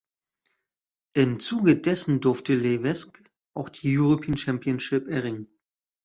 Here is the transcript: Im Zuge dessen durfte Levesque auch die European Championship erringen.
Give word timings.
Im 1.13 1.39
Zuge 1.39 1.75
dessen 1.77 2.21
durfte 2.21 2.55
Levesque 2.55 3.21
auch 3.53 3.69
die 3.69 3.95
European 3.99 4.35
Championship 4.35 5.07
erringen. 5.07 5.47